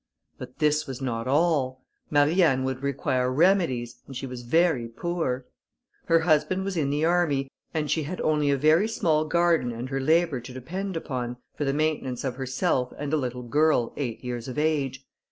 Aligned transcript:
But 0.39 0.57
this 0.57 0.87
was 0.87 0.99
not 0.99 1.27
all; 1.27 1.85
Marianne 2.09 2.63
would 2.63 2.81
require 2.81 3.31
remedies, 3.31 4.01
and 4.07 4.15
she 4.15 4.25
was 4.25 4.41
very 4.41 4.87
poor; 4.87 5.45
her 6.05 6.21
husband 6.21 6.63
was 6.63 6.75
in 6.75 6.89
the 6.89 7.05
army, 7.05 7.51
and 7.71 7.91
she 7.91 8.01
had 8.01 8.19
only 8.21 8.49
a 8.49 8.57
very 8.57 8.87
small 8.87 9.25
garden 9.25 9.71
and 9.71 9.89
her 9.89 9.99
labour 10.01 10.39
to 10.41 10.53
depend 10.53 10.97
upon, 10.97 11.37
for 11.55 11.65
the 11.65 11.71
maintenance 11.71 12.23
of 12.23 12.37
herself 12.37 12.91
and 12.97 13.13
a 13.13 13.15
little 13.15 13.43
girl, 13.43 13.93
eight 13.95 14.23
years 14.23 14.47
of 14.47 14.57
age. 14.57 15.05